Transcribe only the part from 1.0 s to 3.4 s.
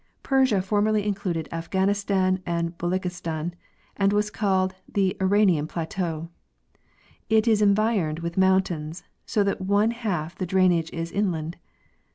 included Afghanistan and Beloochis